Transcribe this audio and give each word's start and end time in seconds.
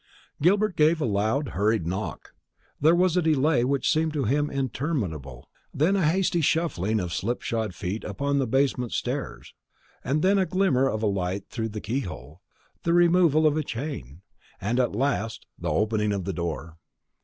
Gilbert 0.41 0.75
gave 0.75 0.99
a 0.99 1.05
loud 1.05 1.49
hurried 1.49 1.85
knock. 1.85 2.33
There 2.79 2.95
was 2.95 3.15
a 3.15 3.21
delay 3.21 3.63
which 3.63 3.87
seemed 3.93 4.13
to 4.13 4.23
him 4.23 4.49
interminable, 4.49 5.47
then 5.75 5.95
a 5.95 6.03
hasty 6.07 6.41
shuffling 6.41 6.99
of 6.99 7.13
slipshod 7.13 7.75
feet 7.75 8.03
upon 8.03 8.39
the 8.39 8.47
basement 8.47 8.93
stairs, 8.93 9.53
then 10.03 10.21
the 10.37 10.47
glimmer 10.47 10.89
of 10.89 11.03
a 11.03 11.05
light 11.05 11.49
through 11.51 11.69
the 11.69 11.81
keyhole, 11.81 12.41
the 12.81 12.93
removal 12.93 13.45
of 13.45 13.55
a 13.55 13.63
chain, 13.63 14.23
and 14.59 14.79
at 14.79 14.95
last 14.95 15.45
the 15.59 15.69
opening 15.69 16.11
of 16.13 16.23
the 16.25 16.33
door. 16.33 16.79